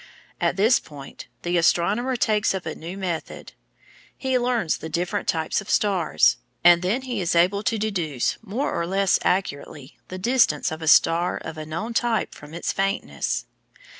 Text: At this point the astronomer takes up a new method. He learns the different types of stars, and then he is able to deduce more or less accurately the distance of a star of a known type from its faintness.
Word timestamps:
At 0.41 0.55
this 0.57 0.79
point 0.79 1.27
the 1.43 1.57
astronomer 1.57 2.15
takes 2.15 2.55
up 2.55 2.65
a 2.65 2.73
new 2.73 2.97
method. 2.97 3.53
He 4.17 4.39
learns 4.39 4.79
the 4.79 4.89
different 4.89 5.27
types 5.27 5.61
of 5.61 5.69
stars, 5.69 6.37
and 6.63 6.81
then 6.81 7.03
he 7.03 7.21
is 7.21 7.35
able 7.35 7.61
to 7.61 7.77
deduce 7.77 8.39
more 8.41 8.73
or 8.73 8.87
less 8.87 9.19
accurately 9.21 9.99
the 10.07 10.17
distance 10.17 10.71
of 10.71 10.81
a 10.81 10.87
star 10.87 11.37
of 11.37 11.55
a 11.55 11.67
known 11.67 11.93
type 11.93 12.33
from 12.33 12.55
its 12.55 12.73
faintness. 12.73 13.45